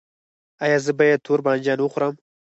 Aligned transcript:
ایا 0.63 0.77
زه 0.85 0.91
باید 0.99 1.23
تور 1.25 1.39
بانجان 1.45 1.79
وخورم؟ 1.81 2.13